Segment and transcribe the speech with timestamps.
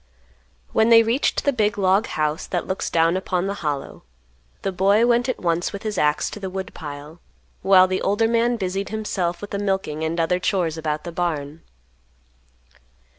[0.73, 4.01] When they reached the big log house that looks down upon the Hollow,
[4.63, 7.19] the boy went at once with his axe to the woodpile,
[7.61, 11.61] while the older man busied himself with the milking and other chores about the barn.